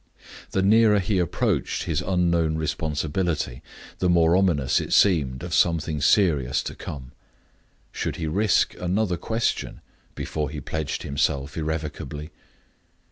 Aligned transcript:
The 0.49 0.63
nearer 0.63 0.97
he 0.97 1.19
approached 1.19 1.83
his 1.83 2.01
unknown 2.01 2.55
responsibility, 2.55 3.61
the 3.99 4.09
more 4.09 4.35
ominous 4.35 4.81
it 4.81 4.93
seemed 4.93 5.43
of 5.43 5.53
something 5.53 6.01
serious 6.01 6.63
to 6.63 6.73
come. 6.73 7.11
Should 7.91 8.15
he 8.15 8.25
risk 8.25 8.73
another 8.79 9.15
question 9.15 9.79
before 10.15 10.49
he 10.49 10.59
pledged 10.59 11.03
himself 11.03 11.55
irrevocably? 11.55 12.31